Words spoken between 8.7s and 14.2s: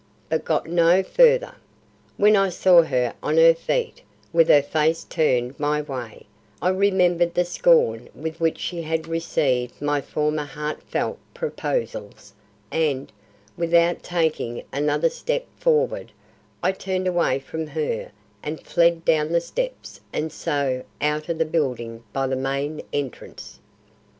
had received my former heart felt proposals and, without